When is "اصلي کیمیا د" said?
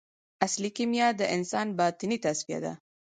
0.45-1.21